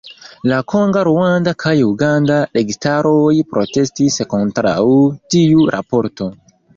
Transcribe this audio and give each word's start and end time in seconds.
La 0.51 0.59
konga, 0.71 1.01
ruanda 1.07 1.51
kaj 1.63 1.73
uganda 1.87 2.37
registaroj 2.57 3.33
protestis 3.51 4.17
kontraŭ 4.35 4.73
tiu 5.35 5.69
raporto. 5.77 6.29